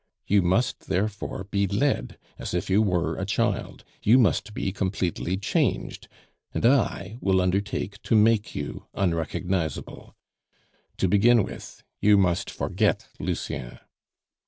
You 0.25 0.41
must, 0.41 0.87
therefore, 0.87 1.43
be 1.43 1.67
led 1.67 2.17
as 2.39 2.55
if 2.55 2.71
you 2.71 2.81
were 2.81 3.19
a 3.19 3.23
child; 3.27 3.83
you 4.01 4.17
must 4.17 4.51
be 4.55 4.71
completely 4.71 5.37
changed, 5.37 6.07
and 6.55 6.65
I 6.65 7.19
will 7.21 7.39
undertake 7.39 8.01
to 8.01 8.15
make 8.15 8.55
you 8.55 8.87
unrecognizable. 8.95 10.15
To 10.97 11.07
begin 11.07 11.43
with, 11.43 11.83
you 11.99 12.17
must 12.17 12.49
forget 12.49 13.09
Lucien." 13.19 13.77